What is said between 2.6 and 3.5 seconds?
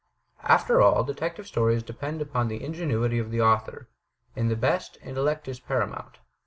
ingenuity of the